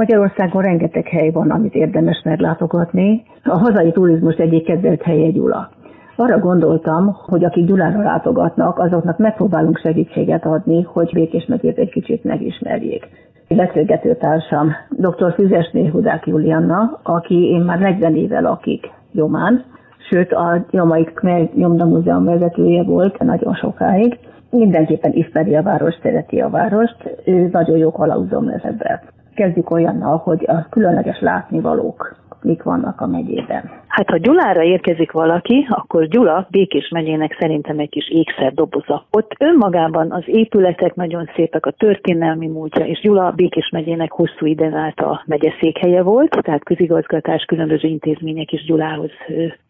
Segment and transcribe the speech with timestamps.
[0.00, 3.22] Magyarországon rengeteg hely van, amit érdemes meglátogatni.
[3.44, 5.70] A hazai turizmus egyik kedvelt helye Gyula.
[6.16, 12.24] Arra gondoltam, hogy akik Gyulára látogatnak, azoknak megpróbálunk segítséget adni, hogy Békés megyét egy kicsit
[12.24, 13.08] megismerjék.
[13.48, 15.32] Beszélgető társam dr.
[15.34, 19.64] Füzesné Hudák Julianna, aki én már 40 éve lakik Gyomán,
[20.10, 24.18] sőt a Gyomai Khmer Nyomda Múzeum vezetője volt nagyon sokáig.
[24.50, 29.00] Mindenképpen ismeri a város, szereti a várost, ő nagyon jó kalauzom lesz ebben.
[29.34, 33.70] Kezdjük olyannal, hogy a különleges látnivalók mik vannak a megyében.
[33.88, 39.04] Hát ha Gyulára érkezik valaki, akkor Gyula Békés megyének szerintem egy kis ékszer doboza.
[39.10, 44.74] Ott önmagában az épületek nagyon szépek, a történelmi múltja, és Gyula Békés megyének hosszú iden
[44.74, 49.10] át a megyeszékhelye volt, tehát közigazgatás, különböző intézmények is Gyulához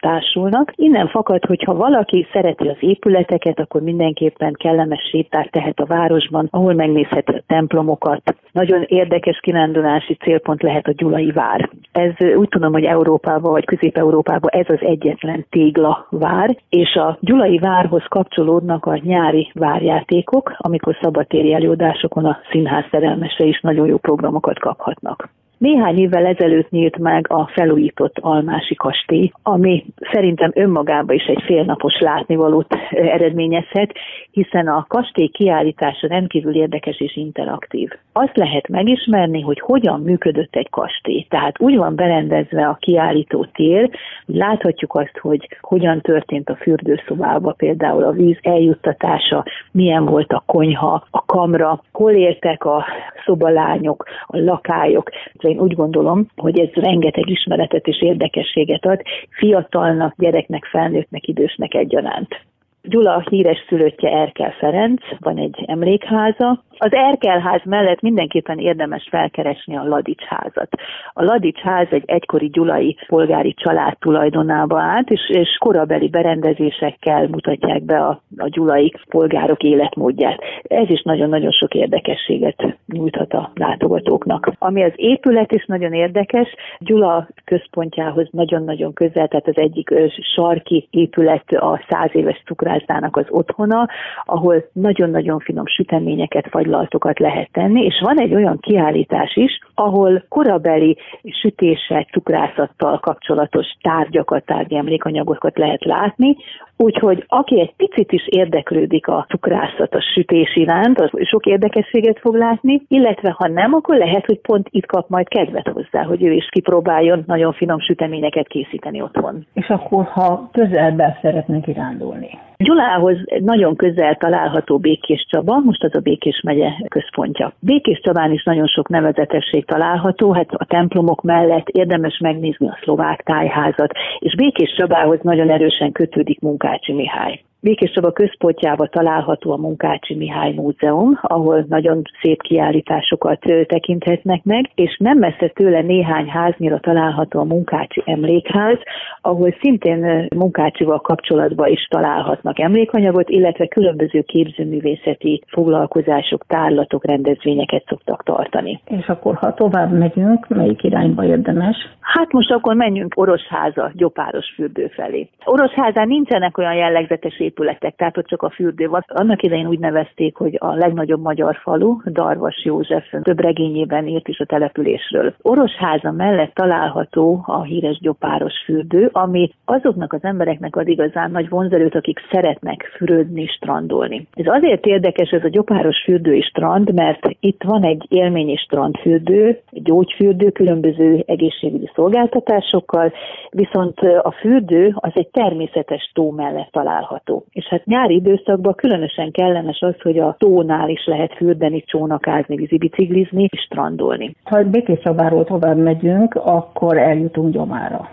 [0.01, 0.73] társulnak.
[0.77, 6.49] Innen fakad, hogy ha valaki szereti az épületeket, akkor mindenképpen kellemes sétát tehet a városban,
[6.51, 8.35] ahol megnézheti a templomokat.
[8.53, 11.71] Nagyon érdekes kirándulási célpont lehet a Gyulai vár.
[11.93, 17.59] Ez úgy tudom, hogy Európában vagy Közép-Európában ez az egyetlen tégla vár, és a Gyulai
[17.59, 24.59] várhoz kapcsolódnak a nyári várjátékok, amikor szabadtéri előadásokon a színház szerelmese is nagyon jó programokat
[24.59, 25.29] kaphatnak.
[25.61, 31.99] Néhány évvel ezelőtt nyílt meg a felújított Almási kastély, ami szerintem önmagában is egy félnapos
[31.99, 33.93] látnivalót eredményezhet,
[34.31, 37.91] hiszen a kastély kiállítása rendkívül érdekes és interaktív.
[38.13, 41.27] Azt lehet megismerni, hogy hogyan működött egy kastély.
[41.29, 43.91] Tehát úgy van berendezve a kiállító tér,
[44.27, 50.43] hogy láthatjuk azt, hogy hogyan történt a fürdőszobába például a víz eljuttatása, milyen volt a
[50.47, 52.85] konyha, a kamra, hol éltek a
[53.25, 55.11] szobalányok, a lakályok,
[55.51, 62.41] én úgy gondolom, hogy ez rengeteg ismeretet és érdekességet ad fiatalnak, gyereknek, felnőttnek, idősnek egyaránt.
[62.83, 69.85] Gyula híres szülöttje Erkel Ferenc, van egy emlékháza, az Erkelház mellett mindenképpen érdemes felkeresni a
[69.85, 70.69] Ladics házat.
[71.13, 77.83] A Ladics ház egy egykori gyulai polgári család tulajdonába állt, és, és korabeli berendezésekkel mutatják
[77.83, 80.41] be a, a gyulai polgárok életmódját.
[80.63, 84.53] Ez is nagyon-nagyon sok érdekességet nyújthat a látogatóknak.
[84.59, 89.95] Ami az épület is nagyon érdekes, Gyula központjához nagyon-nagyon közel, tehát az egyik
[90.35, 93.89] sarki épület a száz éves cukrászdának az otthona,
[94.25, 100.25] ahol nagyon-nagyon finom süteményeket, vagy fagylatokat lehet tenni, és van egy olyan kiállítás is, ahol
[100.29, 100.97] korabeli
[101.41, 106.37] sütéssel, cukrászattal kapcsolatos tárgyakat, tárgyi emlékanyagokat lehet látni,
[106.83, 112.35] Úgyhogy aki egy picit is érdeklődik a cukrászat, a sütés iránt, az sok érdekességet fog
[112.35, 116.33] látni, illetve ha nem, akkor lehet, hogy pont itt kap majd kedvet hozzá, hogy ő
[116.33, 119.47] is kipróbáljon nagyon finom süteményeket készíteni otthon.
[119.55, 122.39] És akkor, ha közelben szeretnénk irándulni?
[122.57, 127.53] Gyulához nagyon közel található Békés Csaba, most az a Békés megye központja.
[127.61, 133.23] Békés Csabán is nagyon sok nevezetesség található, hát a templomok mellett érdemes megnézni a szlovák
[133.23, 137.41] tájházat, és Békés Csabához nagyon erősen kötődik Munkácsi Mihály.
[137.63, 144.97] Békés Csaba központjában található a Munkácsi Mihály Múzeum, ahol nagyon szép kiállításokat tekinthetnek meg, és
[144.99, 148.79] nem messze tőle néhány háznyira található a Munkácsi Emlékház,
[149.21, 158.81] ahol szintén Munkácsival kapcsolatban is találhatnak emlékanyagot, illetve különböző képzőművészeti foglalkozások, tárlatok, rendezvényeket szoktak tartani.
[158.87, 161.77] És akkor, ha tovább megyünk, melyik irányba érdemes?
[162.01, 165.29] Hát most akkor menjünk Orosháza, Gyopáros fürdő felé.
[165.45, 169.05] Orosházán nincsenek olyan jellegzetes épületek, tehát ott csak a fürdő van.
[169.07, 174.41] Annak idején úgy nevezték, hogy a legnagyobb magyar falu, Darvas József több regényében írt is
[174.41, 175.35] a településről.
[175.43, 181.95] Orosháza mellett található a híres gyopáros fürdő, ami azoknak az embereknek ad igazán nagy vonzerőt,
[181.95, 184.27] akik szeretnek fürödni, strandolni.
[184.35, 189.61] Ez azért érdekes ez a gyopáros fürdő és strand, mert itt van egy élményi strandfürdő,
[189.71, 193.13] gyógyfürdő, különböző egészségügyi szolgáltatásokkal,
[193.51, 197.40] viszont a fürdő az egy természetes tó mellett található.
[197.51, 203.49] És hát nyári időszakban különösen kellemes az, hogy a tónál is lehet fürdeni, csónakázni, vízibiciklizni
[203.51, 204.35] és strandolni.
[204.45, 208.09] Ha Békés Csabáról tovább megyünk, akkor eljutunk Gyomára.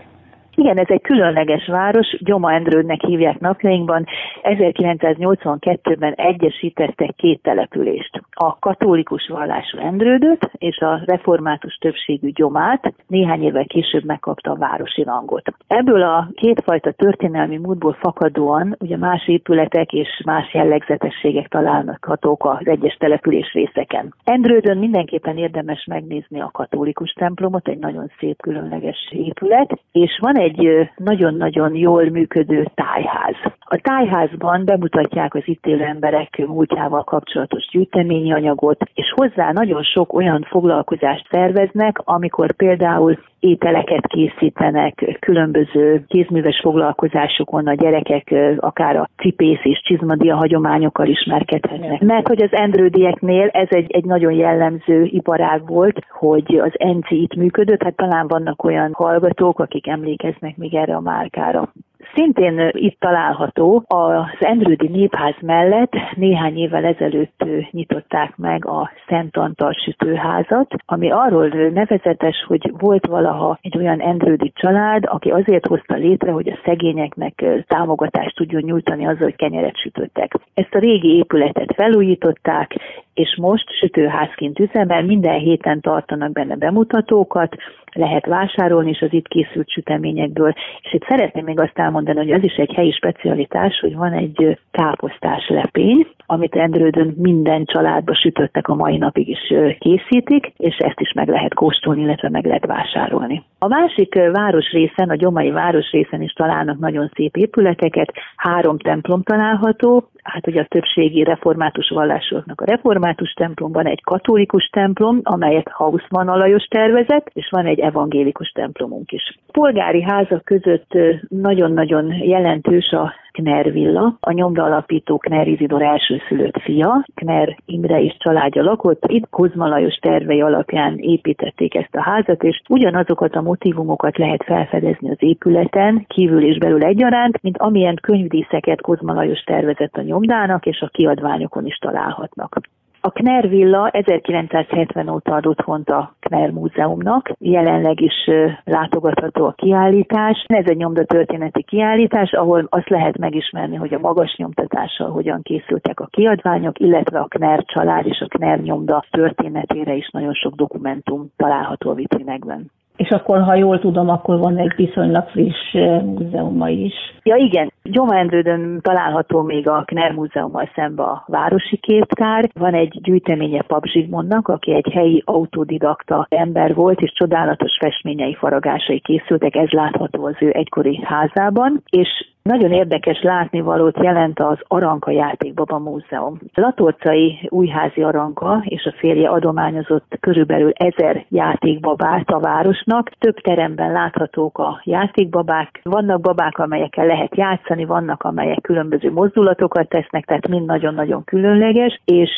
[0.60, 4.06] Igen, ez egy különleges város, Gyoma Endrődnek hívják napjainkban.
[4.44, 8.22] 1982-ben egyesítettek két települést.
[8.32, 15.04] A katolikus vallású Endrődöt és a református többségű Gyomát néhány évvel később megkapta a városi
[15.04, 15.54] rangot.
[15.68, 22.96] Ebből a kétfajta történelmi múltból fakadóan ugye más épületek és más jellegzetességek találhatók az egyes
[22.96, 24.14] település részeken.
[24.24, 30.47] Endrődön mindenképpen érdemes megnézni a katolikus templomot, egy nagyon szép különleges épület, és van egy
[30.48, 33.36] egy nagyon-nagyon jól működő tájház.
[33.70, 40.14] A tájházban bemutatják az itt élő emberek múltjával kapcsolatos gyűjteményi anyagot, és hozzá nagyon sok
[40.14, 49.60] olyan foglalkozást szerveznek, amikor például ételeket készítenek, különböző kézműves foglalkozásokon a gyerekek akár a cipész
[49.64, 52.02] és csizmadia hagyományokkal ismerkedhetnek.
[52.02, 57.36] Mert hogy az endrődieknél ez egy, egy nagyon jellemző iparág volt, hogy az ENCI itt
[57.36, 61.72] működött, hát talán vannak olyan hallgatók, akik emlékeznek még erre a márkára.
[62.14, 69.74] Szintén itt található az Endrődi Népház mellett néhány évvel ezelőtt nyitották meg a Szent Antal
[69.74, 76.32] sütőházat, ami arról nevezetes, hogy volt valaha egy olyan Endrődi család, aki azért hozta létre,
[76.32, 80.34] hogy a szegényeknek támogatást tudjon nyújtani azzal, hogy kenyeret sütöttek.
[80.54, 82.76] Ezt a régi épületet felújították,
[83.18, 87.56] és most sütőházként üzemel, minden héten tartanak benne bemutatókat,
[87.92, 90.54] lehet vásárolni is az itt készült süteményekből.
[90.82, 94.58] És itt szeretném még azt elmondani, hogy az is egy helyi specialitás, hogy van egy
[94.72, 101.14] káposztás lepény, amit Endrődön minden családba sütöttek a mai napig is készítik, és ezt is
[101.14, 103.44] meg lehet kóstolni, illetve meg lehet vásárolni.
[103.60, 110.48] A másik városrészen, a gyomai városrészen is találnak nagyon szép épületeket, három templom található, hát
[110.48, 117.30] ugye a többségi református vallásoknak a református templomban egy katolikus templom, amelyet Hausmann Alajos tervezett,
[117.34, 119.40] és van egy evangélikus templomunk is.
[119.52, 127.06] Polgári házak között nagyon-nagyon jelentős a Kner villa, a nyomda alapító Kner Izidor elsőszülött fia,
[127.16, 132.62] Kner Imre is családja lakott, itt Kozma Lajos tervei alapján építették ezt a házat, és
[132.70, 139.14] ugyanazokat a motivumokat lehet felfedezni az épületen, kívül és belül egyaránt, mint amilyen könyvdíszeket Kozma
[139.14, 142.60] Lajos tervezett a nyomdának, és a kiadványokon is találhatnak.
[143.02, 148.30] A Kner Villa 1970 óta ad otthont a Kner Múzeumnak, jelenleg is
[148.64, 150.46] látogatható a kiállítás.
[150.48, 156.00] Ez egy nyomda történeti kiállítás, ahol azt lehet megismerni, hogy a magas nyomtatással hogyan készültek
[156.00, 161.32] a kiadványok, illetve a Kner család és a Kner nyomda történetére is nagyon sok dokumentum
[161.36, 162.72] található a vitrinekben.
[162.98, 165.74] És akkor, ha jól tudom, akkor van egy viszonylag friss
[166.04, 166.94] múzeuma is.
[167.24, 172.50] Ja igen, Gyomendrődön található még a Kner Múzeummal szembe a Városi Képtár.
[172.54, 179.00] Van egy gyűjteménye Pap Zsigmondnak, aki egy helyi autodidakta ember volt, és csodálatos festményei faragásai
[179.00, 182.10] készültek, ez látható az ő egykori házában, és
[182.48, 186.40] nagyon érdekes látnivalót jelent az Aranka Játékbaba Múzeum.
[186.54, 193.10] Latorcai újházi Aranka és a férje adományozott körülbelül ezer játékbabát a városnak.
[193.20, 195.80] Több teremben láthatók a játékbabák.
[195.84, 202.30] Vannak babák, amelyekkel lehet játszani, vannak, amelyek különböző mozdulatokat tesznek, tehát mind nagyon-nagyon különleges, és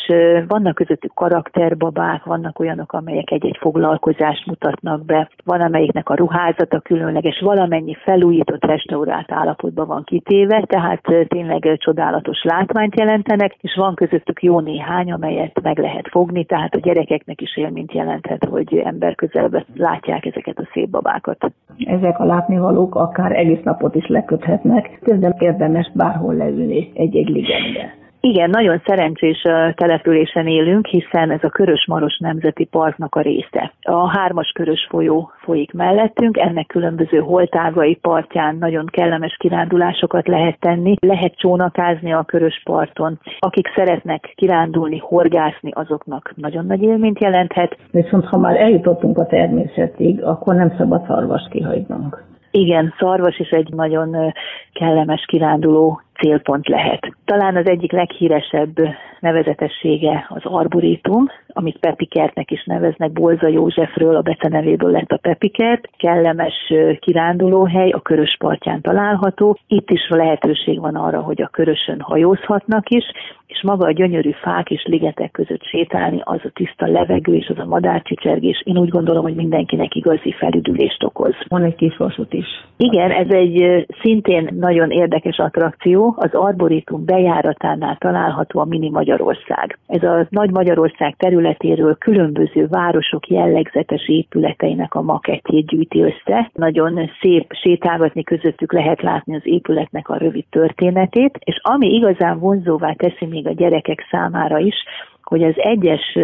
[0.48, 7.40] vannak közöttük karakterbabák, vannak olyanok, amelyek egy-egy foglalkozást mutatnak be, van, amelyiknek a ruházata különleges,
[7.40, 14.60] valamennyi felújított, restaurált állapotban van kitéve, tehát tényleg csodálatos látványt jelentenek, és van közöttük jó
[14.60, 20.26] néhány, amelyet meg lehet fogni, tehát a gyerekeknek is élményt jelenthet, hogy ember közelbe látják
[20.26, 21.52] ezeket a szép babákat.
[21.78, 27.98] Ezek a látnivalók akár egész napot is leköthetnek, de érdemes bárhol leülni egy-egy ligetbe.
[28.22, 29.42] Igen, nagyon szerencsés
[29.74, 33.72] településen élünk, hiszen ez a Körös-Maros Nemzeti Parknak a része.
[33.80, 40.94] A hármas Körös folyó folyik mellettünk, ennek különböző holtágai partján nagyon kellemes kirándulásokat lehet tenni,
[41.00, 43.18] lehet csónakázni a Körös parton.
[43.38, 47.76] Akik szeretnek kirándulni, horgászni, azoknak nagyon nagy élményt jelenthet.
[47.90, 52.29] Viszont ha már eljutottunk a természetig, akkor nem szabad szarvast kihagynunk.
[52.50, 54.32] Igen, szarvas is egy nagyon
[54.72, 57.12] kellemes kiránduló célpont lehet.
[57.24, 58.74] Talán az egyik leghíresebb
[59.20, 65.88] nevezetessége az arborétum, amit Pepikertnek is neveznek, Bolza Józsefről, a becenevéből lett a Pepikert.
[65.96, 69.58] Kellemes kirándulóhely, a Körös partján található.
[69.66, 73.04] Itt is lehetőség van arra, hogy a Körösön hajózhatnak is,
[73.46, 77.58] és maga a gyönyörű fák és ligetek között sétálni, az a tiszta levegő és az
[77.58, 81.34] a madárcsicsergés, én úgy gondolom, hogy mindenkinek igazi felüdülést okoz.
[81.48, 82.46] Van egy kis vasút is.
[82.76, 89.78] Igen, ez egy szintén nagyon érdekes attrakció, az Arborétum bejáratánál található a Mini Magyarország.
[89.86, 96.50] Ez a Nagy Magyarország területéről különböző városok jellegzetes épületeinek a makettjét gyűjti össze.
[96.54, 102.92] Nagyon szép sétálgatni közöttük lehet látni az épületnek a rövid történetét, és ami igazán vonzóvá
[102.92, 104.74] teszi még a gyerekek számára is,
[105.22, 106.18] hogy az egyes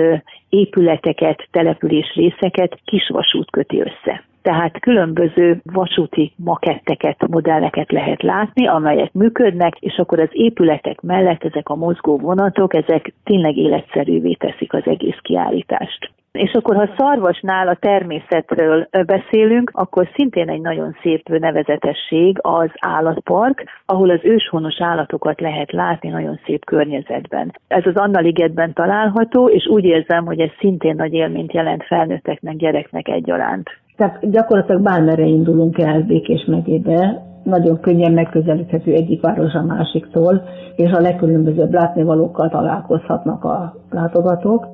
[0.49, 9.77] épületeket, település részeket kisvasút köti össze tehát különböző vasúti maketteket, modelleket lehet látni, amelyek működnek,
[9.79, 15.19] és akkor az épületek mellett ezek a mozgó vonatok, ezek tényleg életszerűvé teszik az egész
[15.23, 16.11] kiállítást.
[16.33, 23.65] És akkor, ha szarvasnál a természetről beszélünk, akkor szintén egy nagyon szép nevezetesség az állatpark,
[23.87, 27.53] ahol az őshonos állatokat lehet látni nagyon szép környezetben.
[27.69, 32.57] Ez az Anna ligetben található, és úgy érzem, hogy ez szintén nagy élményt jelent felnőtteknek,
[32.57, 33.71] gyereknek egyaránt.
[33.97, 40.43] Tehát gyakorlatilag bármerre indulunk el Békés megyébe, nagyon könnyen megközelíthető egyik város a másiktól,
[40.77, 44.67] és a legkülönbözőbb látnivalókkal találkozhatnak a látogatók.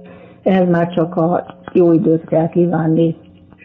[0.43, 3.17] Ehhez már csak a jó időt kell kívánni.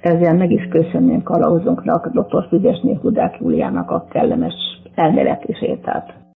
[0.00, 2.46] Ezzel meg is köszönném kalauzunknak, dr.
[2.48, 4.54] Füzesné Hudák Júliának a kellemes
[4.94, 6.21] elméleti sétát.